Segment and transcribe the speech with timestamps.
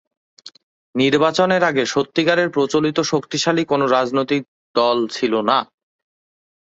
[0.95, 4.41] নির্বাচনের আগে সত্যিকারের প্রচলিত শক্তিশালী কোন রাজনৈতিক
[4.75, 5.57] দল ছিল না।